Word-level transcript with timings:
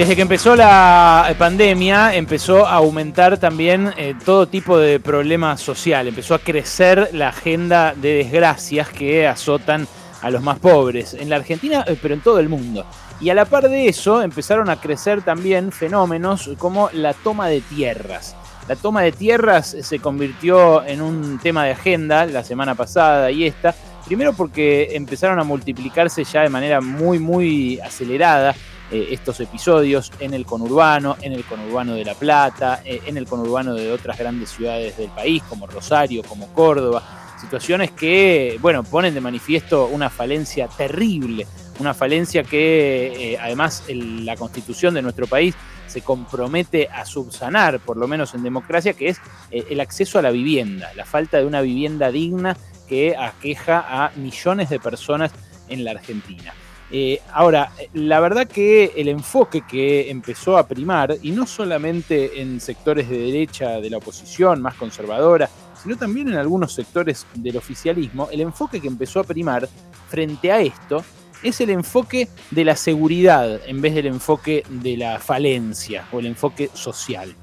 Desde 0.00 0.16
que 0.16 0.22
empezó 0.22 0.56
la 0.56 1.30
pandemia, 1.36 2.14
empezó 2.14 2.66
a 2.66 2.76
aumentar 2.76 3.36
también 3.36 3.92
eh, 3.98 4.14
todo 4.24 4.48
tipo 4.48 4.78
de 4.78 4.98
problema 4.98 5.58
social. 5.58 6.08
Empezó 6.08 6.34
a 6.34 6.38
crecer 6.38 7.10
la 7.12 7.28
agenda 7.28 7.92
de 7.94 8.14
desgracias 8.14 8.88
que 8.88 9.28
azotan 9.28 9.86
a 10.22 10.30
los 10.30 10.42
más 10.42 10.58
pobres, 10.58 11.12
en 11.12 11.28
la 11.28 11.36
Argentina, 11.36 11.84
eh, 11.86 11.98
pero 12.00 12.14
en 12.14 12.22
todo 12.22 12.38
el 12.38 12.48
mundo. 12.48 12.86
Y 13.20 13.28
a 13.28 13.34
la 13.34 13.44
par 13.44 13.68
de 13.68 13.88
eso, 13.88 14.22
empezaron 14.22 14.70
a 14.70 14.80
crecer 14.80 15.20
también 15.20 15.70
fenómenos 15.70 16.48
como 16.56 16.88
la 16.94 17.12
toma 17.12 17.48
de 17.48 17.60
tierras. 17.60 18.34
La 18.68 18.76
toma 18.76 19.02
de 19.02 19.12
tierras 19.12 19.76
se 19.82 19.98
convirtió 19.98 20.82
en 20.82 21.02
un 21.02 21.38
tema 21.40 21.66
de 21.66 21.72
agenda 21.72 22.24
la 22.24 22.42
semana 22.42 22.74
pasada 22.74 23.30
y 23.30 23.44
esta. 23.44 23.74
Primero 24.06 24.32
porque 24.32 24.96
empezaron 24.96 25.38
a 25.38 25.44
multiplicarse 25.44 26.24
ya 26.24 26.40
de 26.40 26.48
manera 26.48 26.80
muy, 26.80 27.18
muy 27.18 27.78
acelerada 27.80 28.54
eh, 28.92 29.08
estos 29.12 29.38
episodios 29.38 30.10
en 30.18 30.34
el 30.34 30.44
conurbano, 30.44 31.16
en 31.22 31.32
el 31.32 31.44
conurbano 31.44 31.94
de 31.94 32.04
La 32.04 32.14
Plata, 32.14 32.82
eh, 32.84 33.00
en 33.06 33.16
el 33.16 33.24
conurbano 33.24 33.74
de 33.74 33.92
otras 33.92 34.18
grandes 34.18 34.50
ciudades 34.50 34.96
del 34.96 35.10
país, 35.10 35.44
como 35.48 35.68
Rosario, 35.68 36.24
como 36.24 36.52
Córdoba. 36.52 37.02
Situaciones 37.40 37.92
que, 37.92 38.58
bueno, 38.60 38.82
ponen 38.82 39.14
de 39.14 39.20
manifiesto 39.20 39.86
una 39.86 40.10
falencia 40.10 40.66
terrible, 40.66 41.46
una 41.78 41.94
falencia 41.94 42.42
que 42.42 43.32
eh, 43.34 43.38
además 43.40 43.84
la 43.88 44.36
constitución 44.36 44.94
de 44.94 45.02
nuestro 45.02 45.28
país 45.28 45.54
se 45.86 46.02
compromete 46.02 46.88
a 46.88 47.04
subsanar, 47.04 47.78
por 47.78 47.96
lo 47.96 48.08
menos 48.08 48.34
en 48.34 48.42
democracia, 48.42 48.92
que 48.92 49.08
es 49.08 49.20
el 49.50 49.80
acceso 49.80 50.18
a 50.18 50.22
la 50.22 50.30
vivienda, 50.30 50.90
la 50.94 51.04
falta 51.04 51.38
de 51.38 51.46
una 51.46 51.60
vivienda 51.60 52.10
digna 52.10 52.56
que 52.88 53.16
aqueja 53.16 53.84
a 53.88 54.10
millones 54.16 54.68
de 54.68 54.80
personas 54.80 55.32
en 55.68 55.84
la 55.84 55.92
Argentina. 55.92 56.52
Eh, 56.92 57.20
ahora, 57.32 57.72
la 57.94 58.18
verdad 58.20 58.48
que 58.48 58.92
el 58.96 59.08
enfoque 59.08 59.62
que 59.62 60.10
empezó 60.10 60.58
a 60.58 60.66
primar, 60.66 61.16
y 61.22 61.30
no 61.30 61.46
solamente 61.46 62.40
en 62.40 62.60
sectores 62.60 63.08
de 63.08 63.18
derecha 63.18 63.80
de 63.80 63.90
la 63.90 63.98
oposición 63.98 64.60
más 64.60 64.74
conservadora, 64.74 65.48
sino 65.82 65.96
también 65.96 66.28
en 66.28 66.34
algunos 66.34 66.72
sectores 66.72 67.26
del 67.34 67.56
oficialismo, 67.56 68.28
el 68.30 68.40
enfoque 68.40 68.80
que 68.80 68.88
empezó 68.88 69.20
a 69.20 69.24
primar 69.24 69.68
frente 70.08 70.52
a 70.52 70.60
esto 70.60 71.04
es 71.42 71.60
el 71.60 71.70
enfoque 71.70 72.28
de 72.50 72.64
la 72.64 72.76
seguridad 72.76 73.60
en 73.66 73.80
vez 73.80 73.94
del 73.94 74.06
enfoque 74.06 74.64
de 74.68 74.96
la 74.96 75.18
falencia 75.18 76.06
o 76.12 76.18
el 76.18 76.26
enfoque 76.26 76.70
social. 76.74 77.34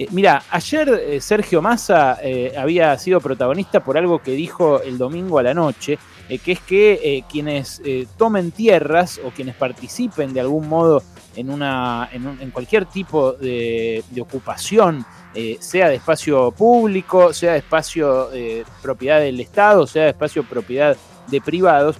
Eh, 0.00 0.08
mira, 0.12 0.42
ayer 0.50 0.88
eh, 0.88 1.20
Sergio 1.20 1.60
Massa 1.60 2.18
había 2.56 2.96
sido 2.96 3.20
protagonista 3.20 3.84
por 3.84 3.98
algo 3.98 4.20
que 4.20 4.30
dijo 4.32 4.80
el 4.80 4.96
domingo 4.96 5.38
a 5.38 5.42
la 5.42 5.52
noche, 5.52 5.98
eh, 6.30 6.38
que 6.38 6.52
es 6.52 6.60
que 6.60 6.92
eh, 7.02 7.24
quienes 7.28 7.82
eh, 7.84 8.06
tomen 8.16 8.52
tierras 8.52 9.20
o 9.24 9.30
quienes 9.30 9.56
participen 9.56 10.32
de 10.32 10.38
algún 10.38 10.68
modo 10.68 11.02
en, 11.34 11.50
una, 11.50 12.08
en, 12.12 12.52
cualquier 12.52 12.86
tipo 12.86 13.32
de, 13.32 14.04
ocupación, 14.20 15.04
sea 15.58 15.88
de 15.88 15.96
espacio 15.96 16.52
público, 16.52 17.32
sea 17.32 17.52
de 17.52 17.58
espacio 17.58 18.30
de 18.30 18.64
propiedad 18.80 19.18
del 19.18 19.40
Estado, 19.40 19.88
sea 19.88 20.04
de 20.04 20.10
espacio 20.10 20.44
propiedad 20.44 20.96
de 21.26 21.40
privados, 21.40 21.96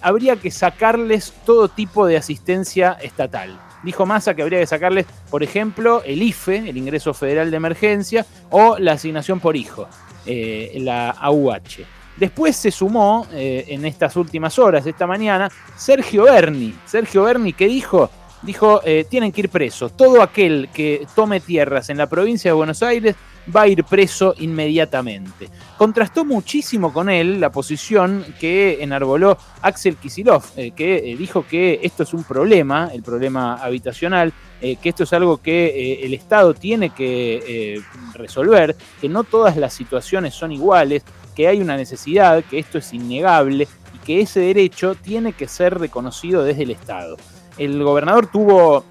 habría 0.00 0.36
que 0.36 0.50
sacarles 0.50 1.34
todo 1.44 1.68
tipo 1.68 2.06
de 2.06 2.16
asistencia 2.16 2.92
estatal. 3.02 3.58
Dijo 3.84 4.06
Massa 4.06 4.34
que 4.34 4.42
habría 4.42 4.58
que 4.58 4.66
sacarles, 4.66 5.06
por 5.30 5.42
ejemplo, 5.42 6.02
el 6.04 6.22
IFE, 6.22 6.70
el 6.70 6.76
ingreso 6.76 7.14
federal 7.14 7.50
de 7.50 7.56
emergencia, 7.56 8.26
o 8.50 8.78
la 8.78 8.92
asignación 8.92 9.40
por 9.40 9.56
hijo, 9.56 9.86
la 10.26 11.10
AUH. 11.10 11.84
Después 12.16 12.54
se 12.54 12.70
sumó 12.70 13.26
eh, 13.32 13.64
en 13.68 13.84
estas 13.84 14.14
últimas 14.16 14.58
horas, 14.58 14.86
esta 14.86 15.06
mañana, 15.06 15.50
Sergio 15.76 16.24
Berni. 16.24 16.74
Sergio 16.86 17.24
Berni, 17.24 17.52
¿qué 17.52 17.66
dijo? 17.66 18.08
Dijo, 18.42 18.80
eh, 18.84 19.04
tienen 19.08 19.32
que 19.32 19.42
ir 19.42 19.48
presos. 19.48 19.96
Todo 19.96 20.22
aquel 20.22 20.68
que 20.72 21.06
tome 21.14 21.40
tierras 21.40 21.90
en 21.90 21.98
la 21.98 22.08
provincia 22.08 22.50
de 22.50 22.54
Buenos 22.54 22.82
Aires 22.82 23.16
va 23.54 23.62
a 23.62 23.68
ir 23.68 23.84
preso 23.84 24.34
inmediatamente. 24.38 25.48
Contrastó 25.76 26.24
muchísimo 26.24 26.92
con 26.92 27.08
él 27.08 27.40
la 27.40 27.50
posición 27.50 28.24
que 28.40 28.82
enarboló 28.82 29.36
Axel 29.62 29.96
Kisilov, 29.96 30.44
eh, 30.56 30.70
que 30.70 31.14
dijo 31.18 31.46
que 31.46 31.80
esto 31.82 32.02
es 32.02 32.14
un 32.14 32.24
problema, 32.24 32.90
el 32.92 33.02
problema 33.02 33.54
habitacional, 33.56 34.32
que 34.60 34.88
esto 34.88 35.02
es 35.02 35.12
algo 35.12 35.42
que 35.42 36.00
el 36.02 36.14
Estado 36.14 36.54
tiene 36.54 36.88
que 36.88 37.82
resolver, 38.14 38.74
que 38.98 39.10
no 39.10 39.22
todas 39.22 39.58
las 39.58 39.74
situaciones 39.74 40.32
son 40.32 40.52
iguales, 40.52 41.04
que 41.34 41.48
hay 41.48 41.60
una 41.60 41.76
necesidad, 41.76 42.42
que 42.44 42.58
esto 42.58 42.78
es 42.78 42.92
innegable 42.94 43.68
y 43.94 43.98
que 43.98 44.20
ese 44.20 44.40
derecho 44.40 44.94
tiene 44.94 45.34
que 45.34 45.48
ser 45.48 45.78
reconocido 45.78 46.44
desde 46.44 46.62
el 46.62 46.70
Estado. 46.70 47.16
El 47.58 47.82
gobernador 47.82 48.26
tuvo 48.28 48.84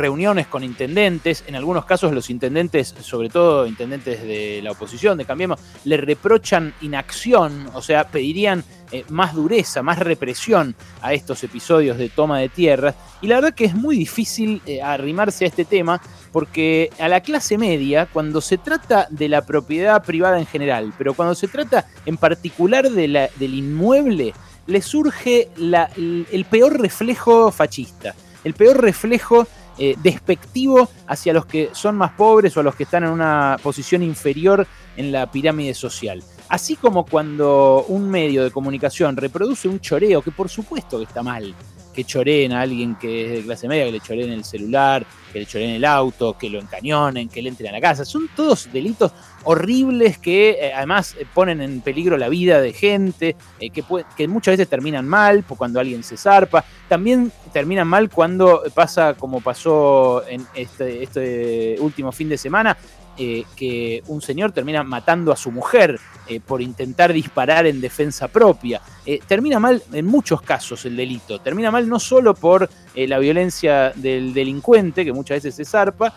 reuniones 0.00 0.46
con 0.46 0.64
intendentes, 0.64 1.44
en 1.46 1.54
algunos 1.54 1.84
casos 1.84 2.12
los 2.12 2.30
intendentes, 2.30 2.94
sobre 3.02 3.28
todo 3.28 3.66
intendentes 3.66 4.22
de 4.22 4.60
la 4.62 4.72
oposición, 4.72 5.18
de 5.18 5.26
Cambiemos, 5.26 5.60
le 5.84 5.98
reprochan 5.98 6.74
inacción, 6.80 7.68
o 7.74 7.82
sea, 7.82 8.08
pedirían 8.08 8.64
eh, 8.90 9.04
más 9.10 9.34
dureza, 9.34 9.82
más 9.82 9.98
represión 9.98 10.74
a 11.02 11.12
estos 11.12 11.44
episodios 11.44 11.98
de 11.98 12.08
toma 12.08 12.38
de 12.38 12.48
tierras, 12.48 12.94
y 13.20 13.26
la 13.26 13.36
verdad 13.36 13.54
que 13.54 13.66
es 13.66 13.74
muy 13.74 13.96
difícil 13.96 14.62
eh, 14.66 14.82
arrimarse 14.82 15.44
a 15.44 15.48
este 15.48 15.64
tema, 15.64 16.00
porque 16.32 16.90
a 16.98 17.08
la 17.08 17.20
clase 17.20 17.58
media, 17.58 18.06
cuando 18.06 18.40
se 18.40 18.56
trata 18.56 19.06
de 19.10 19.28
la 19.28 19.44
propiedad 19.44 20.02
privada 20.02 20.38
en 20.38 20.46
general, 20.46 20.92
pero 20.96 21.14
cuando 21.14 21.34
se 21.34 21.48
trata 21.48 21.86
en 22.06 22.16
particular 22.16 22.90
de 22.90 23.30
del 23.36 23.54
inmueble, 23.54 24.32
le 24.66 24.82
surge 24.82 25.48
el 25.56 26.46
peor 26.48 26.80
reflejo 26.80 27.50
fascista, 27.50 28.14
el 28.44 28.54
peor 28.54 28.80
reflejo 28.80 29.46
eh, 29.78 29.96
despectivo 30.02 30.88
hacia 31.06 31.32
los 31.32 31.46
que 31.46 31.70
son 31.72 31.96
más 31.96 32.12
pobres 32.12 32.56
o 32.56 32.60
a 32.60 32.62
los 32.62 32.74
que 32.74 32.84
están 32.84 33.04
en 33.04 33.10
una 33.10 33.56
posición 33.62 34.02
inferior 34.02 34.66
en 34.96 35.12
la 35.12 35.30
pirámide 35.30 35.74
social. 35.74 36.22
Así 36.48 36.76
como 36.76 37.06
cuando 37.06 37.84
un 37.88 38.10
medio 38.10 38.42
de 38.42 38.50
comunicación 38.50 39.16
reproduce 39.16 39.68
un 39.68 39.80
choreo, 39.80 40.20
que 40.20 40.32
por 40.32 40.48
supuesto 40.48 40.98
que 40.98 41.04
está 41.04 41.22
mal, 41.22 41.54
que 41.94 42.04
choreen 42.04 42.52
a 42.52 42.62
alguien 42.62 42.96
que 42.96 43.26
es 43.26 43.32
de 43.38 43.42
clase 43.42 43.68
media, 43.68 43.84
que 43.84 43.92
le 43.92 44.00
choreen 44.00 44.32
el 44.32 44.44
celular, 44.44 45.06
que 45.32 45.40
le 45.40 45.46
choreen 45.46 45.70
el 45.70 45.84
auto, 45.84 46.36
que 46.36 46.50
lo 46.50 46.60
encañonen, 46.60 47.28
que 47.28 47.42
le 47.42 47.48
entren 47.48 47.70
a 47.70 47.72
la 47.72 47.80
casa. 47.80 48.04
Son 48.04 48.28
todos 48.34 48.68
delitos 48.72 49.12
horribles 49.44 50.18
que 50.18 50.50
eh, 50.50 50.72
además 50.74 51.16
eh, 51.18 51.26
ponen 51.32 51.60
en 51.60 51.80
peligro 51.80 52.16
la 52.16 52.28
vida 52.28 52.60
de 52.60 52.72
gente, 52.72 53.36
eh, 53.58 53.70
que, 53.70 53.84
que, 54.16 54.28
muchas 54.28 54.52
veces 54.52 54.68
terminan 54.68 55.06
mal 55.08 55.44
cuando 55.44 55.80
alguien 55.80 56.02
se 56.02 56.16
zarpa. 56.16 56.64
También 56.88 57.32
terminan 57.52 57.88
mal 57.88 58.10
cuando 58.10 58.62
pasa 58.74 59.14
como 59.14 59.40
pasó 59.40 60.26
en 60.28 60.46
este, 60.54 61.02
este 61.02 61.76
último 61.80 62.12
fin 62.12 62.28
de 62.28 62.38
semana, 62.38 62.76
eh, 63.18 63.44
que 63.56 64.02
un 64.06 64.22
señor 64.22 64.52
termina 64.52 64.82
matando 64.82 65.32
a 65.32 65.36
su 65.36 65.50
mujer 65.50 66.00
eh, 66.26 66.40
por 66.40 66.62
intentar 66.62 67.12
disparar 67.12 67.66
en 67.66 67.80
defensa 67.80 68.28
propia. 68.28 68.80
Eh, 69.04 69.20
termina 69.26 69.58
mal 69.58 69.82
en 69.92 70.06
muchos 70.06 70.40
casos 70.42 70.84
el 70.86 70.96
delito. 70.96 71.38
Termina 71.38 71.70
mal 71.70 71.88
no 71.88 72.00
solo 72.00 72.34
por 72.34 72.70
la 72.94 73.18
violencia 73.18 73.92
del 73.94 74.34
delincuente, 74.34 75.04
que 75.04 75.12
muchas 75.12 75.36
veces 75.36 75.54
se 75.54 75.64
zarpa, 75.64 76.12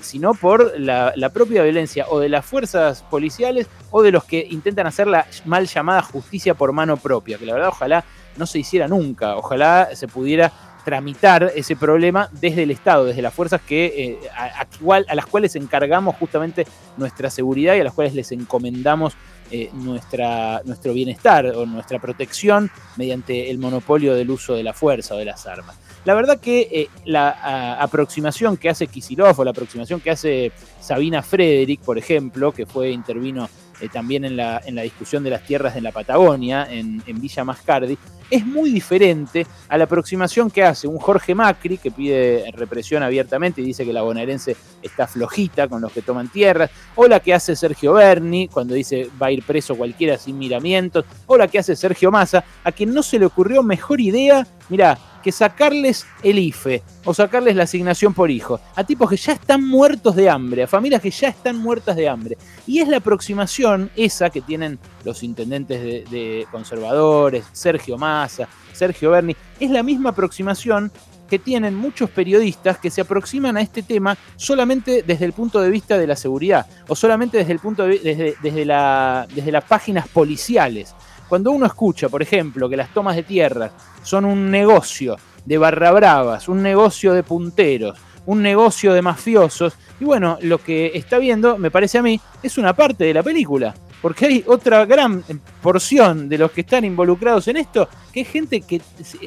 sino 0.00 0.32
por 0.34 0.78
la, 0.80 1.12
la, 1.14 1.28
propia 1.28 1.62
violencia 1.62 2.06
o 2.08 2.18
de 2.20 2.30
las 2.30 2.44
fuerzas 2.44 3.02
policiales 3.02 3.68
o 3.90 4.02
de 4.02 4.12
los 4.12 4.24
que 4.24 4.46
intentan 4.50 4.86
hacer 4.86 5.06
la 5.06 5.26
mal 5.44 5.66
llamada 5.66 6.02
justicia 6.02 6.54
por 6.54 6.72
mano 6.72 6.96
propia, 6.96 7.36
que 7.36 7.44
la 7.44 7.52
verdad 7.52 7.68
ojalá 7.68 8.04
no 8.36 8.46
se 8.46 8.58
hiciera 8.58 8.88
nunca, 8.88 9.36
ojalá 9.36 9.90
se 9.94 10.08
pudiera 10.08 10.52
tramitar 10.86 11.50
ese 11.56 11.74
problema 11.74 12.30
desde 12.40 12.62
el 12.62 12.70
Estado, 12.70 13.06
desde 13.06 13.20
las 13.20 13.34
fuerzas 13.34 13.60
que, 13.60 13.86
eh, 13.86 14.18
a, 14.36 15.14
las 15.16 15.26
cuales 15.26 15.56
encargamos 15.56 16.14
justamente 16.14 16.64
nuestra 16.96 17.28
seguridad 17.28 17.74
y 17.74 17.80
a 17.80 17.84
las 17.84 17.92
cuales 17.92 18.14
les 18.14 18.30
encomendamos 18.30 19.14
eh, 19.50 19.68
nuestra, 19.72 20.62
nuestro 20.64 20.92
bienestar 20.92 21.44
o 21.46 21.66
nuestra 21.66 21.98
protección 21.98 22.70
mediante 22.96 23.50
el 23.50 23.58
monopolio 23.58 24.14
del 24.14 24.30
uso 24.30 24.54
de 24.54 24.62
la 24.62 24.72
fuerza 24.72 25.16
o 25.16 25.18
de 25.18 25.24
las 25.24 25.44
armas. 25.48 25.76
La 26.04 26.14
verdad 26.14 26.38
que 26.38 26.68
eh, 26.70 26.88
la 27.04 27.80
aproximación 27.80 28.56
que 28.56 28.68
hace 28.68 28.86
Kisilov 28.86 29.40
o 29.40 29.44
la 29.44 29.50
aproximación 29.50 29.98
que 29.98 30.12
hace 30.12 30.52
Sabina 30.80 31.20
Frederick, 31.20 31.80
por 31.80 31.98
ejemplo, 31.98 32.52
que 32.52 32.64
fue 32.64 32.90
intervino 32.92 33.48
eh, 33.80 33.88
también 33.88 34.24
en 34.24 34.36
la, 34.36 34.62
en 34.64 34.74
la, 34.74 34.82
discusión 34.82 35.22
de 35.22 35.30
las 35.30 35.42
tierras 35.42 35.76
en 35.76 35.82
la 35.82 35.92
Patagonia, 35.92 36.66
en, 36.70 37.02
Villa 37.20 37.44
Mascardi, 37.44 37.98
es 38.30 38.46
muy 38.46 38.70
diferente 38.70 39.46
a 39.68 39.78
la 39.78 39.84
aproximación 39.84 40.50
que 40.50 40.62
hace 40.62 40.86
un 40.86 40.98
Jorge 40.98 41.34
Macri, 41.34 41.78
que 41.78 41.90
pide 41.90 42.50
represión 42.52 43.02
abiertamente 43.02 43.60
y 43.60 43.64
dice 43.64 43.84
que 43.84 43.92
la 43.92 44.02
bonaerense 44.02 44.56
está 44.82 45.06
flojita 45.06 45.68
con 45.68 45.80
los 45.82 45.92
que 45.92 46.02
toman 46.02 46.28
tierras, 46.28 46.70
o 46.94 47.06
la 47.06 47.20
que 47.20 47.34
hace 47.34 47.56
Sergio 47.56 47.94
Berni, 47.94 48.48
cuando 48.48 48.74
dice 48.74 49.08
va 49.20 49.26
a 49.26 49.32
ir 49.32 49.42
preso 49.42 49.76
cualquiera 49.76 50.18
sin 50.18 50.38
miramientos, 50.38 51.04
o 51.26 51.36
la 51.36 51.48
que 51.48 51.58
hace 51.58 51.76
Sergio 51.76 52.10
Massa, 52.10 52.44
a 52.64 52.72
quien 52.72 52.92
no 52.92 53.02
se 53.02 53.18
le 53.18 53.26
ocurrió 53.26 53.62
mejor 53.62 54.00
idea, 54.00 54.46
mira, 54.68 54.98
que 55.26 55.32
sacarles 55.32 56.06
el 56.22 56.38
IFE 56.38 56.84
o 57.04 57.12
sacarles 57.12 57.56
la 57.56 57.64
asignación 57.64 58.14
por 58.14 58.30
hijo 58.30 58.60
a 58.76 58.84
tipos 58.84 59.10
que 59.10 59.16
ya 59.16 59.32
están 59.32 59.66
muertos 59.66 60.14
de 60.14 60.30
hambre, 60.30 60.62
a 60.62 60.66
familias 60.68 61.02
que 61.02 61.10
ya 61.10 61.26
están 61.26 61.56
muertas 61.56 61.96
de 61.96 62.08
hambre. 62.08 62.38
Y 62.64 62.78
es 62.78 62.86
la 62.86 62.98
aproximación 62.98 63.90
esa 63.96 64.30
que 64.30 64.40
tienen 64.40 64.78
los 65.04 65.24
intendentes 65.24 66.08
de, 66.08 66.46
conservadores, 66.52 67.44
Sergio 67.52 67.98
Massa, 67.98 68.48
Sergio 68.72 69.10
Berni, 69.10 69.34
es 69.58 69.68
la 69.68 69.82
misma 69.82 70.10
aproximación 70.10 70.92
que 71.28 71.40
tienen 71.40 71.74
muchos 71.74 72.08
periodistas 72.08 72.78
que 72.78 72.90
se 72.90 73.00
aproximan 73.00 73.56
a 73.56 73.62
este 73.62 73.82
tema 73.82 74.16
solamente 74.36 75.02
desde 75.02 75.24
el 75.24 75.32
punto 75.32 75.60
de 75.60 75.70
vista 75.70 75.98
de 75.98 76.06
la 76.06 76.14
seguridad 76.14 76.66
o 76.86 76.94
solamente 76.94 77.38
desde 77.38 77.52
el 77.52 77.58
punto 77.58 77.84
de, 77.84 78.36
desde, 78.40 78.64
la, 78.64 79.26
desde 79.34 79.50
las 79.50 79.64
páginas 79.64 80.06
policiales. 80.06 80.94
Cuando 81.28 81.50
uno 81.50 81.66
escucha, 81.66 82.08
por 82.08 82.22
ejemplo, 82.22 82.68
que 82.68 82.76
las 82.76 82.92
tomas 82.92 83.16
de 83.16 83.22
tierras 83.22 83.72
son 84.02 84.24
un 84.24 84.50
negocio 84.50 85.16
de 85.44 85.58
barra 85.58 85.92
bravas, 85.92 86.48
un 86.48 86.62
negocio 86.62 87.12
de 87.12 87.22
punteros, 87.22 87.98
un 88.26 88.42
negocio 88.42 88.92
de 88.92 89.02
mafiosos, 89.02 89.74
y 90.00 90.04
bueno, 90.04 90.38
lo 90.42 90.58
que 90.58 90.92
está 90.94 91.18
viendo, 91.18 91.58
me 91.58 91.70
parece 91.70 91.98
a 91.98 92.02
mí, 92.02 92.20
es 92.42 92.58
una 92.58 92.74
parte 92.74 93.04
de 93.04 93.14
la 93.14 93.22
película 93.22 93.74
porque 94.02 94.26
hay 94.26 94.44
otra 94.46 94.84
gran 94.84 95.24
porción 95.62 96.28
de 96.28 96.38
los 96.38 96.52
que 96.52 96.60
están 96.60 96.84
involucrados 96.84 97.48
en 97.48 97.56
esto, 97.56 97.88
que 98.12 98.20
es 98.20 98.28
gente 98.28 98.60
que 98.60 98.80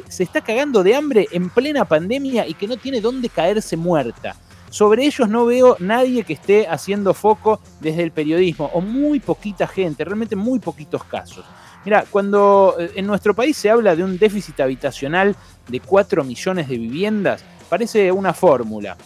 se 0.08 0.24
está 0.24 0.42
cagando 0.42 0.84
de 0.84 0.96
hambre 0.96 1.28
en 1.32 1.50
plena 1.50 1.86
pandemia 1.86 2.48
y 2.48 2.54
que 2.54 2.68
no 2.68 2.78
tiene 2.78 3.02
dónde 3.02 3.30
caerse 3.30 3.76
muerta. 3.76 4.36
Sobre 4.70 5.06
ellos 5.06 5.28
no 5.28 5.46
veo 5.46 5.76
nadie 5.80 6.24
que 6.24 6.34
esté 6.34 6.68
haciendo 6.68 7.14
foco 7.14 7.60
desde 7.82 8.04
el 8.04 8.12
periodismo, 8.12 8.70
o 8.74 8.82
muy 8.82 9.20
poquita 9.20 9.68
gente, 9.68 10.06
realmente 10.06 10.36
muy 10.36 10.60
poquitos 10.60 11.04
casos. 11.04 11.44
Mira, 11.86 12.06
cuando 12.10 12.76
eh, 12.80 12.92
en 12.96 13.08
nuestro 13.08 13.34
país 13.34 13.58
se 13.58 13.70
habla 13.70 13.96
de 13.96 14.04
un 14.04 14.18
déficit 14.18 14.60
habitacional 14.60 15.36
de 15.68 15.80
4 15.80 16.24
millones 16.24 16.68
de 16.68 16.78
viviendas, 16.78 17.44
parece 17.70 18.12
una 18.12 18.34
fórmula 18.34 18.98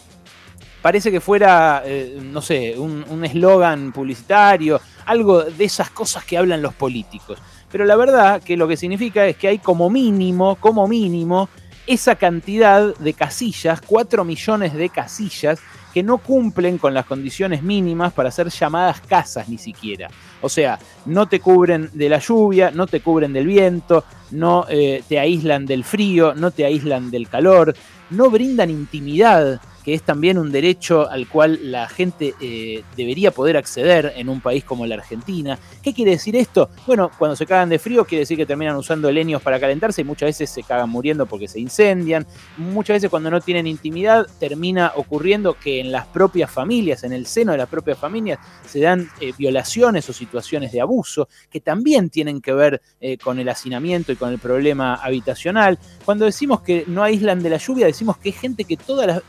parece 0.81 1.11
que 1.11 1.21
fuera, 1.21 1.81
eh, 1.85 2.19
no 2.21 2.41
sé, 2.41 2.77
un 2.77 3.23
eslogan 3.23 3.93
publicitario, 3.93 4.81
algo 5.05 5.41
de 5.43 5.63
esas 5.63 5.89
cosas 5.89 6.25
que 6.25 6.37
hablan 6.37 6.61
los 6.61 6.73
políticos. 6.73 7.39
Pero 7.71 7.85
la 7.85 7.95
verdad 7.95 8.43
que 8.43 8.57
lo 8.57 8.67
que 8.67 8.77
significa 8.77 9.25
es 9.25 9.37
que 9.37 9.47
hay 9.47 9.59
como 9.59 9.89
mínimo, 9.89 10.57
como 10.57 10.87
mínimo, 10.87 11.49
esa 11.87 12.15
cantidad 12.15 12.95
de 12.97 13.13
casillas, 13.13 13.81
4 13.81 14.23
millones 14.23 14.73
de 14.73 14.89
casillas, 14.89 15.59
que 15.93 16.03
no 16.03 16.17
cumplen 16.17 16.77
con 16.77 16.93
las 16.93 17.05
condiciones 17.05 17.61
mínimas 17.61 18.13
para 18.13 18.31
ser 18.31 18.49
llamadas 18.49 19.01
casas 19.01 19.47
ni 19.47 19.57
siquiera. 19.57 20.09
O 20.41 20.49
sea, 20.49 20.79
no 21.05 21.27
te 21.27 21.39
cubren 21.39 21.89
de 21.93 22.09
la 22.09 22.19
lluvia, 22.19 22.71
no 22.71 22.87
te 22.87 23.01
cubren 23.01 23.31
del 23.31 23.45
viento, 23.47 24.03
no 24.31 24.65
eh, 24.69 25.03
te 25.07 25.19
aíslan 25.19 25.65
del 25.65 25.83
frío, 25.83 26.33
no 26.33 26.51
te 26.51 26.65
aíslan 26.65 27.11
del 27.11 27.29
calor, 27.29 27.75
no 28.09 28.29
brindan 28.29 28.69
intimidad 28.69 29.61
que 29.83 29.93
es 29.93 30.03
también 30.03 30.37
un 30.37 30.51
derecho 30.51 31.09
al 31.09 31.27
cual 31.27 31.71
la 31.71 31.87
gente 31.87 32.33
eh, 32.39 32.83
debería 32.95 33.31
poder 33.31 33.57
acceder 33.57 34.13
en 34.15 34.29
un 34.29 34.41
país 34.41 34.63
como 34.63 34.85
la 34.85 34.95
Argentina. 34.95 35.59
¿Qué 35.81 35.93
quiere 35.93 36.11
decir 36.11 36.35
esto? 36.35 36.69
Bueno, 36.87 37.11
cuando 37.17 37.35
se 37.35 37.45
cagan 37.45 37.69
de 37.69 37.79
frío 37.79 38.05
quiere 38.05 38.21
decir 38.21 38.37
que 38.37 38.45
terminan 38.45 38.75
usando 38.75 39.11
leños 39.11 39.41
para 39.41 39.59
calentarse 39.59 40.01
y 40.01 40.03
muchas 40.05 40.27
veces 40.27 40.49
se 40.49 40.63
cagan 40.63 40.89
muriendo 40.89 41.25
porque 41.25 41.47
se 41.47 41.59
incendian. 41.59 42.25
Muchas 42.57 42.95
veces 42.95 43.09
cuando 43.09 43.29
no 43.29 43.41
tienen 43.41 43.67
intimidad 43.67 44.27
termina 44.39 44.93
ocurriendo 44.95 45.53
que 45.53 45.79
en 45.79 45.91
las 45.91 46.05
propias 46.07 46.49
familias, 46.49 47.03
en 47.03 47.13
el 47.13 47.25
seno 47.25 47.51
de 47.51 47.57
las 47.57 47.69
propias 47.69 47.97
familias, 47.97 48.39
se 48.65 48.79
dan 48.79 49.09
eh, 49.19 49.33
violaciones 49.37 50.09
o 50.09 50.13
situaciones 50.13 50.71
de 50.71 50.81
abuso 50.81 51.27
que 51.49 51.59
también 51.59 52.09
tienen 52.09 52.41
que 52.41 52.53
ver 52.53 52.81
eh, 53.01 53.17
con 53.17 53.39
el 53.39 53.49
hacinamiento 53.49 54.11
y 54.11 54.15
con 54.15 54.31
el 54.31 54.39
problema 54.39 54.95
habitacional. 54.95 55.77
Cuando 56.05 56.25
decimos 56.25 56.61
que 56.61 56.85
no 56.87 57.03
aíslan 57.03 57.43
de 57.43 57.49
la 57.49 57.57
lluvia, 57.57 57.85
decimos 57.85 58.17
que 58.17 58.29
hay 58.29 58.33
gente 58.33 58.63
que 58.63 58.77
todas 58.77 59.07
las, 59.07 59.21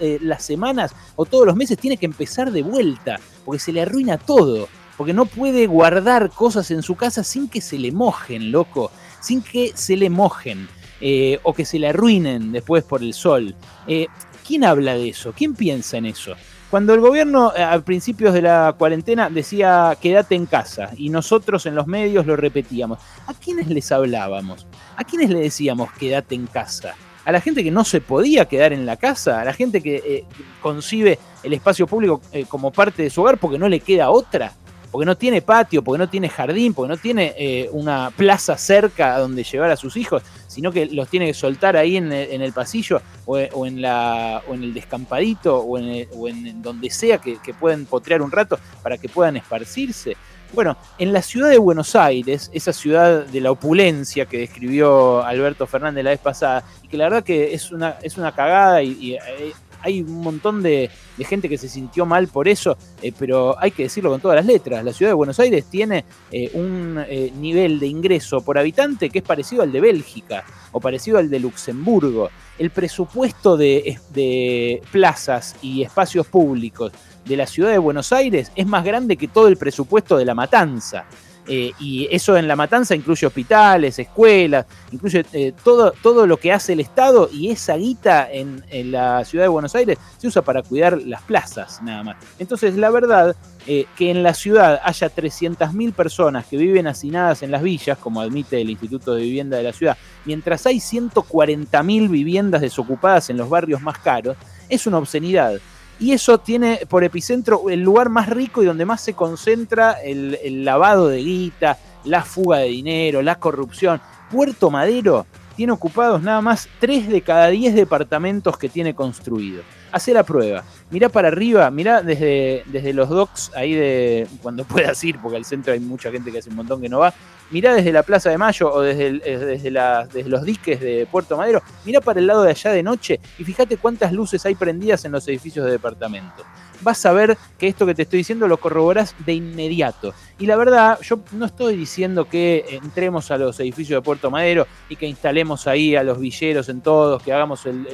eh, 0.00 0.18
las 0.20 0.44
semanas 0.44 0.94
o 1.16 1.24
todos 1.24 1.46
los 1.46 1.56
meses 1.56 1.78
tiene 1.78 1.96
que 1.96 2.06
empezar 2.06 2.50
de 2.52 2.62
vuelta, 2.62 3.20
porque 3.44 3.58
se 3.58 3.72
le 3.72 3.82
arruina 3.82 4.18
todo, 4.18 4.68
porque 4.96 5.12
no 5.12 5.26
puede 5.26 5.66
guardar 5.66 6.30
cosas 6.30 6.70
en 6.70 6.82
su 6.82 6.94
casa 6.96 7.24
sin 7.24 7.48
que 7.48 7.60
se 7.60 7.78
le 7.78 7.92
mojen, 7.92 8.52
loco, 8.52 8.90
sin 9.20 9.42
que 9.42 9.72
se 9.74 9.96
le 9.96 10.10
mojen 10.10 10.68
eh, 11.00 11.40
o 11.42 11.52
que 11.52 11.64
se 11.64 11.78
le 11.78 11.88
arruinen 11.88 12.52
después 12.52 12.84
por 12.84 13.02
el 13.02 13.14
sol. 13.14 13.54
Eh, 13.86 14.06
¿Quién 14.46 14.64
habla 14.64 14.94
de 14.94 15.08
eso? 15.08 15.32
¿Quién 15.36 15.54
piensa 15.54 15.96
en 15.96 16.06
eso? 16.06 16.34
Cuando 16.70 16.94
el 16.94 17.00
gobierno 17.00 17.52
a 17.54 17.78
principios 17.80 18.32
de 18.32 18.42
la 18.42 18.74
cuarentena 18.78 19.28
decía 19.28 19.96
quédate 20.00 20.36
en 20.36 20.46
casa 20.46 20.90
y 20.96 21.10
nosotros 21.10 21.66
en 21.66 21.74
los 21.74 21.86
medios 21.86 22.26
lo 22.26 22.34
repetíamos, 22.34 22.98
¿a 23.26 23.34
quiénes 23.34 23.68
les 23.68 23.92
hablábamos? 23.92 24.66
¿A 24.96 25.04
quiénes 25.04 25.28
le 25.28 25.40
decíamos 25.40 25.92
quédate 25.92 26.34
en 26.34 26.46
casa? 26.46 26.94
A 27.24 27.32
la 27.32 27.40
gente 27.40 27.62
que 27.62 27.70
no 27.70 27.84
se 27.84 28.00
podía 28.00 28.46
quedar 28.46 28.72
en 28.72 28.86
la 28.86 28.96
casa, 28.96 29.40
a 29.40 29.44
la 29.44 29.52
gente 29.52 29.80
que 29.80 29.96
eh, 29.96 30.24
concibe 30.60 31.18
el 31.42 31.52
espacio 31.52 31.86
público 31.86 32.20
eh, 32.32 32.44
como 32.48 32.70
parte 32.70 33.02
de 33.02 33.10
su 33.10 33.22
hogar 33.22 33.38
porque 33.38 33.58
no 33.58 33.68
le 33.68 33.80
queda 33.80 34.10
otra, 34.10 34.52
porque 34.90 35.06
no 35.06 35.16
tiene 35.16 35.40
patio, 35.40 35.82
porque 35.82 35.98
no 35.98 36.08
tiene 36.08 36.28
jardín, 36.28 36.74
porque 36.74 36.90
no 36.90 36.96
tiene 36.96 37.34
eh, 37.38 37.68
una 37.72 38.12
plaza 38.14 38.58
cerca 38.58 39.14
a 39.14 39.20
donde 39.20 39.44
llevar 39.44 39.70
a 39.70 39.76
sus 39.76 39.96
hijos, 39.96 40.22
sino 40.48 40.70
que 40.70 40.86
los 40.86 41.08
tiene 41.08 41.26
que 41.26 41.34
soltar 41.34 41.76
ahí 41.76 41.96
en 41.96 42.12
el, 42.12 42.52
pasillo 42.52 43.00
o, 43.24 43.38
en 43.38 43.80
la, 43.80 44.42
o 44.46 44.54
en 44.54 44.64
el 44.64 44.74
descampadito 44.74 45.58
o 45.58 45.78
en, 45.78 46.60
donde 46.60 46.90
sea 46.90 47.18
que, 47.18 47.38
que 47.38 47.54
puedan 47.54 47.86
potrear 47.86 48.20
un 48.20 48.30
rato 48.30 48.58
para 48.82 48.98
que 48.98 49.08
puedan 49.08 49.36
esparcirse. 49.38 50.16
Bueno, 50.52 50.76
en 50.98 51.14
la 51.14 51.22
ciudad 51.22 51.48
de 51.48 51.56
Buenos 51.56 51.96
Aires, 51.96 52.50
esa 52.52 52.74
ciudad 52.74 53.24
de 53.24 53.40
la 53.40 53.50
opulencia 53.50 54.26
que 54.26 54.36
describió 54.36 55.24
Alberto 55.24 55.66
Fernández 55.66 56.04
la 56.04 56.10
vez 56.10 56.20
pasada, 56.20 56.62
y 56.82 56.88
que 56.88 56.98
la 56.98 57.04
verdad 57.04 57.24
que 57.24 57.54
es 57.54 57.72
una, 57.72 57.96
es 58.02 58.18
una 58.18 58.32
cagada 58.32 58.82
y, 58.82 59.14
eh, 59.14 59.52
hay 59.80 60.02
un 60.02 60.20
montón 60.20 60.62
de, 60.62 60.90
gente 61.20 61.48
que 61.48 61.56
se 61.56 61.68
sintió 61.68 62.04
mal 62.04 62.28
por 62.28 62.48
eso, 62.48 62.76
eh, 63.00 63.12
pero 63.18 63.58
hay 63.58 63.70
que 63.70 63.84
decirlo 63.84 64.10
con 64.10 64.20
todas 64.20 64.36
las 64.36 64.44
letras. 64.44 64.84
La 64.84 64.92
ciudad 64.92 65.10
de 65.10 65.14
Buenos 65.14 65.40
Aires 65.40 65.64
tiene 65.70 66.04
eh, 66.30 66.50
un 66.52 67.02
nivel 67.40 67.80
de 67.80 67.86
ingreso 67.86 68.42
por 68.42 68.58
habitante 68.58 69.08
que 69.08 69.20
es 69.20 69.24
parecido 69.24 69.62
al 69.62 69.72
de 69.72 69.80
Bélgica 69.80 70.44
o 70.72 70.80
parecido 70.80 71.18
al 71.18 71.30
de 71.30 71.40
Luxemburgo. 71.40 72.28
El 72.58 72.70
presupuesto 72.70 73.56
de, 73.56 73.98
de 74.12 74.82
plazas 74.90 75.56
y 75.62 75.82
espacios 75.82 76.26
públicos 76.26 76.92
de 77.24 77.36
la 77.36 77.46
ciudad 77.46 77.70
de 77.70 77.78
Buenos 77.78 78.12
Aires 78.12 78.52
es 78.54 78.66
más 78.66 78.84
grande 78.84 79.16
que 79.16 79.28
todo 79.28 79.48
el 79.48 79.56
presupuesto 79.56 80.16
de 80.16 80.24
la 80.24 80.34
matanza. 80.34 81.04
Eh, 81.48 81.72
y 81.80 82.06
eso 82.08 82.36
en 82.36 82.46
la 82.46 82.54
matanza 82.54 82.94
incluye 82.94 83.26
hospitales, 83.26 83.98
escuelas, 83.98 84.64
incluye 84.92 85.24
eh, 85.32 85.52
todo, 85.64 85.92
todo 86.00 86.24
lo 86.24 86.36
que 86.36 86.52
hace 86.52 86.72
el 86.72 86.80
Estado 86.80 87.28
y 87.32 87.50
esa 87.50 87.74
guita 87.74 88.30
en, 88.30 88.62
la 88.92 89.24
ciudad 89.24 89.46
de 89.46 89.48
Buenos 89.48 89.74
Aires 89.74 89.98
se 90.18 90.28
usa 90.28 90.42
para 90.42 90.62
cuidar 90.62 91.02
las 91.02 91.20
plazas 91.22 91.82
nada 91.82 92.04
más. 92.04 92.16
Entonces 92.38 92.76
la 92.76 92.90
verdad 92.90 93.34
eh, 93.66 93.86
que 93.96 94.12
en 94.12 94.22
la 94.22 94.34
ciudad 94.34 94.80
haya 94.84 95.12
300.000 95.12 95.92
personas 95.92 96.46
que 96.46 96.56
viven 96.56 96.86
hacinadas 96.86 97.42
en 97.42 97.50
las 97.50 97.62
villas, 97.62 97.98
como 97.98 98.20
admite 98.20 98.60
el 98.60 98.70
Instituto 98.70 99.14
de 99.14 99.22
Vivienda 99.22 99.56
de 99.56 99.64
la 99.64 99.72
ciudad, 99.72 99.96
mientras 100.24 100.64
hay 100.66 100.76
140.000 100.76 102.08
viviendas 102.08 102.60
desocupadas 102.60 103.30
en 103.30 103.36
los 103.36 103.48
barrios 103.48 103.82
más 103.82 103.98
caros, 103.98 104.36
es 104.68 104.86
una 104.86 104.98
obscenidad. 104.98 105.60
Y 105.98 106.12
eso 106.12 106.38
tiene 106.38 106.80
por 106.88 107.04
epicentro 107.04 107.70
el 107.70 107.80
lugar 107.80 108.08
más 108.08 108.28
rico 108.28 108.62
y 108.62 108.66
donde 108.66 108.84
más 108.84 109.00
se 109.00 109.14
concentra 109.14 109.92
el, 110.02 110.64
lavado 110.64 111.08
de 111.08 111.18
guita, 111.18 111.78
la 112.04 112.24
fuga 112.24 112.58
de 112.58 112.68
dinero, 112.68 113.22
la 113.22 113.36
corrupción. 113.36 114.00
Puerto 114.30 114.70
Madero 114.70 115.26
tiene 115.56 115.72
ocupados 115.72 116.22
nada 116.22 116.40
más 116.40 116.68
3 116.80 117.08
de 117.08 117.20
cada 117.22 117.48
10 117.48 117.74
departamentos 117.74 118.56
que 118.56 118.68
tiene 118.68 118.94
construidos. 118.94 119.64
Hace 119.92 120.12
la 120.12 120.24
prueba. 120.24 120.64
Mirá 120.92 121.08
para 121.08 121.28
arriba, 121.28 121.70
mirá 121.70 122.02
desde, 122.02 122.64
desde 122.66 122.92
los 122.92 123.08
docks 123.08 123.50
ahí 123.56 123.72
de 123.72 124.28
cuando 124.42 124.64
puedas 124.68 125.02
ir, 125.02 125.18
porque 125.18 125.38
al 125.38 125.46
centro 125.46 125.72
hay 125.72 125.80
mucha 125.80 126.10
gente 126.10 126.30
que 126.30 126.38
hace 126.38 126.50
un 126.50 126.56
montón 126.56 126.82
que 126.82 126.88
no 126.90 126.98
va. 126.98 127.14
Mirá 127.50 127.74
desde 127.74 127.92
la 127.92 128.02
Plaza 128.02 128.28
de 128.28 128.36
Mayo 128.36 128.70
o 128.70 128.82
desde, 128.82 129.20
eh, 129.24 129.38
desde, 129.38 130.28
los 130.28 130.44
diques 130.44 130.80
de 130.80 131.08
Puerto 131.10 131.38
Madero. 131.38 131.62
Mirá 131.86 132.02
para 132.02 132.20
el 132.20 132.26
lado 132.26 132.42
de 132.42 132.50
allá 132.50 132.72
de 132.72 132.82
noche 132.82 133.20
y 133.38 133.44
fíjate 133.44 133.78
cuántas 133.78 134.12
luces 134.12 134.44
hay 134.44 134.54
prendidas 134.54 135.02
en 135.06 135.12
los 135.12 135.26
edificios 135.28 135.64
de 135.64 135.72
departamento 135.72 136.44
vas 136.82 137.04
a 137.06 137.12
ver 137.12 137.36
que 137.58 137.68
esto 137.68 137.86
que 137.86 137.94
te 137.94 138.02
estoy 138.02 138.18
diciendo 138.18 138.48
lo 138.48 138.58
corroborás 138.58 139.14
de 139.24 139.34
inmediato. 139.34 140.14
Y 140.38 140.46
la 140.46 140.56
verdad, 140.56 140.98
yo 141.02 141.20
no 141.32 141.46
estoy 141.46 141.76
diciendo 141.76 142.24
que 142.24 142.64
entremos 142.70 143.30
a 143.30 143.38
los 143.38 143.58
edificios 143.60 143.98
de 143.98 144.02
Puerto 144.02 144.30
Madero 144.30 144.66
y 144.88 144.96
que 144.96 145.06
instalemos 145.06 145.66
ahí 145.66 145.94
a 145.96 146.02
los 146.02 146.18
villeros 146.18 146.68
en 146.68 146.80
todos, 146.80 147.22
que 147.22 147.32
hagamos 147.32 147.64
el, 147.66 147.86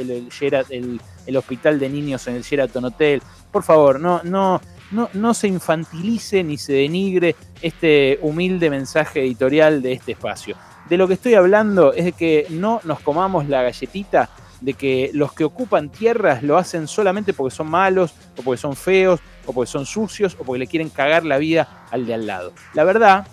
el, 1.26 1.36
hospital 1.36 1.78
de 1.78 1.88
niños 1.90 2.26
en 2.26 2.36
el 2.36 2.42
Sheraton 2.42 2.86
Hotel. 2.88 3.22
Por 3.50 3.62
favor, 3.62 3.98
no, 4.00 4.20
no, 4.24 4.60
no, 4.90 5.08
no 5.14 5.34
se 5.34 5.48
infantilice 5.48 6.44
ni 6.44 6.58
se 6.58 6.74
denigre 6.74 7.36
este 7.62 8.18
humilde 8.22 8.70
mensaje 8.70 9.20
editorial 9.20 9.80
de 9.82 9.92
este 9.92 10.12
espacio. 10.12 10.56
De 10.88 10.96
lo 10.96 11.06
que 11.06 11.14
estoy 11.14 11.34
hablando 11.34 11.92
es 11.92 12.04
de 12.06 12.12
que 12.12 12.46
no 12.50 12.80
nos 12.84 13.00
comamos 13.00 13.48
la 13.48 13.62
galletita 13.62 14.30
de 14.60 14.74
que 14.74 15.10
los 15.14 15.32
que 15.32 15.44
ocupan 15.44 15.90
tierras 15.90 16.42
lo 16.42 16.58
hacen 16.58 16.88
solamente 16.88 17.32
porque 17.32 17.54
son 17.54 17.70
malos, 17.70 18.14
o 18.36 18.42
porque 18.42 18.60
son 18.60 18.74
feos, 18.74 19.20
o 19.46 19.52
porque 19.52 19.70
son 19.70 19.86
sucios, 19.86 20.36
o 20.38 20.44
porque 20.44 20.60
le 20.60 20.66
quieren 20.66 20.88
cagar 20.88 21.24
la 21.24 21.38
vida 21.38 21.86
al 21.90 22.06
de 22.06 22.14
al 22.14 22.26
lado. 22.26 22.52
La 22.74 22.84
verdad, 22.84 23.26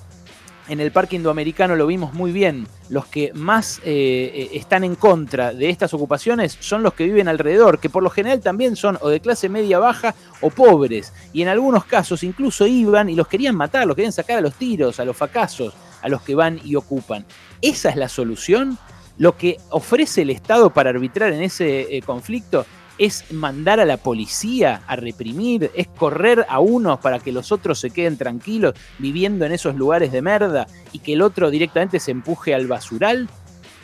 en 0.68 0.80
el 0.80 0.92
parque 0.92 1.16
indoamericano 1.16 1.76
lo 1.76 1.88
vimos 1.88 2.14
muy 2.14 2.32
bien. 2.32 2.68
Los 2.90 3.06
que 3.06 3.32
más 3.34 3.80
eh, 3.80 4.32
eh, 4.34 4.50
están 4.54 4.84
en 4.84 4.96
contra 4.96 5.54
de 5.54 5.70
estas 5.70 5.94
ocupaciones 5.94 6.58
son 6.60 6.84
los 6.84 6.94
que 6.94 7.06
viven 7.06 7.28
alrededor, 7.28 7.80
que 7.80 7.90
por 7.90 8.04
lo 8.04 8.10
general 8.10 8.42
también 8.42 8.76
son 8.76 8.98
o 9.02 9.10
de 9.10 9.20
clase 9.20 9.50
media 9.50 9.80
baja 9.80 10.16
o 10.42 10.50
pobres. 10.50 11.14
Y 11.34 11.42
en 11.42 11.48
algunos 11.48 11.86
casos 11.86 12.24
incluso 12.24 12.68
iban 12.68 13.10
y 13.10 13.16
los 13.16 13.28
querían 13.28 13.56
matar, 13.56 13.88
los 13.88 13.96
querían 13.96 14.14
sacar 14.14 14.38
a 14.38 14.42
los 14.42 14.56
tiros, 14.56 15.00
a 15.00 15.06
los 15.06 15.18
fracasos, 15.18 15.74
a 16.02 16.10
los 16.10 16.22
que 16.22 16.36
van 16.36 16.60
y 16.64 16.76
ocupan. 16.76 17.26
¿Esa 17.62 17.90
es 17.90 17.96
la 17.96 18.10
solución? 18.10 18.78
Lo 19.18 19.38
que 19.38 19.58
ofrece 19.70 20.24
el 20.24 20.30
Estado 20.30 20.72
para 20.72 20.90
arbitrar 20.90 21.32
en 21.32 21.42
ese 21.42 21.96
eh, 21.96 22.02
conflicto 22.02 22.66
es 22.98 23.32
mandar 23.32 23.80
a 23.80 23.86
la 23.86 23.98
policía 23.98 24.82
a 24.88 24.96
reprimir, 24.96 25.72
es 25.76 25.88
correr 25.88 26.46
a 26.50 26.60
unos 26.60 27.00
para 27.00 27.20
que 27.20 27.32
los 27.32 27.52
otros 27.52 27.80
se 27.80 27.90
queden 27.90 28.18
tranquilos 28.18 28.74
viviendo 29.00 29.46
en 29.46 29.52
esos 29.52 29.76
lugares 29.76 30.12
de 30.12 30.22
merda 30.22 30.68
y 30.92 31.00
que 31.00 31.14
el 31.14 31.22
otro 31.22 31.50
directamente 31.50 32.00
se 32.00 32.12
empuje 32.12 32.54
al 32.54 32.68
basural. 32.68 33.30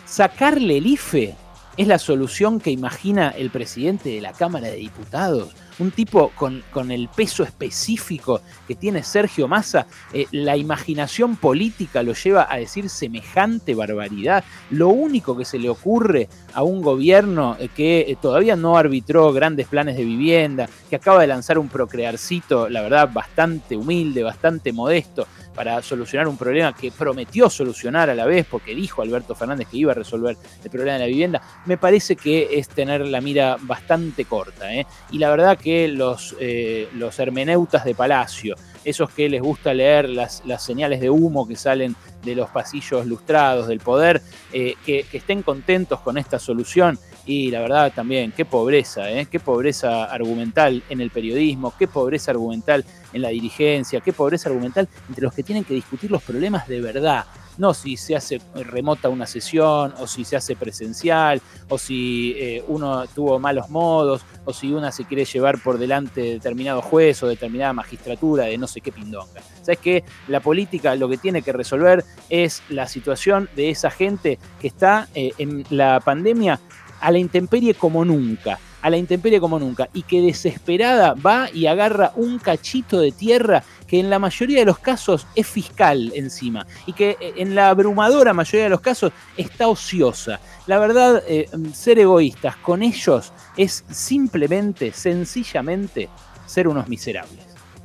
Sacarle 0.05 0.77
el 0.77 0.87
IFE 0.87 1.35
es 1.77 1.87
la 1.87 1.99
solución 1.99 2.59
que 2.59 2.71
imagina 2.71 3.29
el 3.29 3.49
presidente 3.49 4.09
de 4.09 4.21
la 4.21 4.33
Cámara 4.33 4.67
de 4.67 4.77
Diputados 4.77 5.55
un 5.81 5.91
tipo 5.91 6.31
con, 6.35 6.63
con 6.71 6.91
el 6.91 7.09
peso 7.09 7.43
específico 7.43 8.41
que 8.67 8.75
tiene 8.75 9.03
Sergio 9.03 9.47
Massa, 9.47 9.87
eh, 10.13 10.27
la 10.31 10.55
imaginación 10.55 11.35
política 11.35 12.03
lo 12.03 12.13
lleva 12.13 12.47
a 12.49 12.57
decir 12.57 12.89
semejante 12.89 13.73
barbaridad. 13.73 14.43
Lo 14.69 14.89
único 14.89 15.35
que 15.35 15.45
se 15.45 15.59
le 15.59 15.69
ocurre 15.69 16.29
a 16.53 16.63
un 16.63 16.81
gobierno 16.81 17.57
eh, 17.59 17.69
que 17.75 18.01
eh, 18.01 18.17
todavía 18.21 18.55
no 18.55 18.77
arbitró 18.77 19.33
grandes 19.33 19.67
planes 19.67 19.97
de 19.97 20.05
vivienda, 20.05 20.69
que 20.89 20.95
acaba 20.95 21.21
de 21.21 21.27
lanzar 21.27 21.57
un 21.57 21.67
procrearcito, 21.67 22.69
la 22.69 22.81
verdad, 22.81 23.09
bastante 23.11 23.75
humilde, 23.75 24.23
bastante 24.23 24.71
modesto, 24.71 25.27
para 25.53 25.81
solucionar 25.81 26.27
un 26.27 26.37
problema 26.37 26.73
que 26.73 26.91
prometió 26.91 27.49
solucionar 27.49 28.09
a 28.09 28.15
la 28.15 28.25
vez, 28.25 28.45
porque 28.49 28.73
dijo 28.73 29.01
Alberto 29.01 29.35
Fernández 29.35 29.67
que 29.69 29.77
iba 29.77 29.91
a 29.91 29.95
resolver 29.95 30.37
el 30.63 30.69
problema 30.69 30.93
de 30.93 30.99
la 30.99 31.05
vivienda, 31.05 31.41
me 31.65 31.77
parece 31.77 32.15
que 32.15 32.49
es 32.51 32.69
tener 32.69 33.05
la 33.07 33.21
mira 33.21 33.57
bastante 33.61 34.25
corta. 34.25 34.73
¿eh? 34.73 34.85
Y 35.11 35.17
la 35.17 35.29
verdad 35.29 35.57
que 35.57 35.87
los, 35.87 36.35
eh, 36.39 36.89
los 36.93 37.19
hermeneutas 37.19 37.83
de 37.85 37.95
Palacio, 37.95 38.55
esos 38.83 39.09
que 39.11 39.29
les 39.29 39.41
gusta 39.41 39.73
leer 39.73 40.09
las, 40.09 40.41
las, 40.45 40.63
señales 40.63 41.01
de 41.01 41.09
humo 41.09 41.47
que 41.47 41.55
salen 41.55 41.95
de 42.23 42.35
los 42.35 42.49
pasillos 42.49 43.05
lustrados 43.05 43.67
del 43.67 43.79
poder, 43.79 44.21
eh, 44.53 44.75
que, 44.85 45.03
que, 45.03 45.17
estén 45.17 45.43
contentos 45.43 45.99
con 45.99 46.17
esta 46.17 46.39
solución. 46.39 46.97
Y 47.25 47.51
la 47.51 47.61
verdad 47.61 47.91
también, 47.93 48.31
qué 48.31 48.45
pobreza, 48.45 49.11
¿eh? 49.11 49.27
qué 49.29 49.39
pobreza 49.39 50.05
argumental 50.05 50.83
en 50.89 51.01
el 51.01 51.11
periodismo, 51.11 51.73
qué 51.77 51.87
pobreza 51.87 52.31
argumental 52.31 52.83
en 53.13 53.21
la 53.21 53.29
dirigencia, 53.29 54.01
qué 54.01 54.11
pobreza 54.11 54.49
argumental 54.49 54.87
entre 55.07 55.23
los 55.23 55.33
que 55.33 55.43
tienen 55.43 55.63
que 55.63 55.73
discutir 55.73 56.09
los 56.09 56.23
problemas 56.23 56.67
de 56.67 56.81
verdad, 56.81 57.25
no 57.57 57.73
si 57.73 57.97
se 57.97 58.15
hace 58.15 58.41
remota 58.55 59.09
una 59.09 59.27
sesión, 59.27 59.93
o 59.99 60.07
si 60.07 60.25
se 60.25 60.35
hace 60.35 60.55
presencial, 60.55 61.41
o 61.69 61.77
si 61.77 62.33
eh, 62.37 62.63
uno 62.67 63.05
tuvo 63.07 63.39
malos 63.39 63.69
modos, 63.69 64.23
o 64.45 64.53
si 64.53 64.73
una 64.73 64.91
se 64.91 65.05
quiere 65.05 65.25
llevar 65.25 65.61
por 65.61 65.77
delante 65.77 66.21
determinado 66.21 66.81
juez 66.81 67.21
o 67.23 67.27
determinada 67.27 67.73
magistratura 67.73 68.45
de 68.45 68.57
no 68.57 68.67
sé 68.67 68.81
qué 68.81 68.91
pindonga. 68.91 69.41
¿Sabes 69.61 69.79
qué? 69.79 70.03
La 70.27 70.39
política 70.39 70.95
lo 70.95 71.07
que 71.07 71.17
tiene 71.17 71.41
que 71.41 71.53
resolver 71.53 72.03
es 72.29 72.63
la 72.69 72.87
situación 72.87 73.49
de 73.55 73.69
esa 73.69 73.91
gente 73.91 74.39
que 74.59 74.67
está 74.67 75.07
eh, 75.13 75.31
en 75.37 75.63
la 75.69 75.99
pandemia 75.99 76.59
a 77.01 77.11
la 77.11 77.17
intemperie 77.17 77.73
como 77.73 78.05
nunca 78.05 78.59
a 78.81 78.89
la 78.89 78.97
intemperie 78.97 79.39
como 79.39 79.59
nunca 79.59 79.89
y 79.93 80.03
que 80.03 80.21
desesperada 80.21 81.13
va 81.13 81.49
y 81.51 81.67
agarra 81.67 82.11
un 82.15 82.39
cachito 82.39 82.99
de 82.99 83.11
tierra 83.11 83.63
que 83.87 83.99
en 83.99 84.09
la 84.09 84.19
mayoría 84.19 84.59
de 84.59 84.65
los 84.65 84.79
casos 84.79 85.27
es 85.35 85.47
fiscal 85.47 86.11
encima 86.15 86.65
y 86.85 86.93
que 86.93 87.17
eh, 87.19 87.33
en 87.37 87.55
la 87.55 87.69
abrumadora 87.69 88.33
mayoría 88.33 88.63
de 88.63 88.69
los 88.69 88.81
casos 88.81 89.11
está 89.37 89.67
ociosa. 89.67 90.39
La 90.67 90.79
verdad, 90.79 91.23
eh, 91.27 91.49
ser 91.73 91.99
egoístas 91.99 92.55
con 92.57 92.83
ellos 92.83 93.33
es 93.57 93.83
simplemente, 93.89 94.93
sencillamente, 94.93 96.09
ser 96.45 96.67
unos 96.67 96.87
miserables. 96.87 97.50